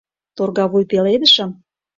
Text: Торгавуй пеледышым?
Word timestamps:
Торгавуй 0.37 0.83
пеледышым? 0.91 1.49